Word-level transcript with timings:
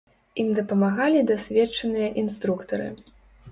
Ім 0.43 0.47
дапамагалі 0.59 1.21
дасведчаныя 1.33 2.09
інструктары. 2.25 2.91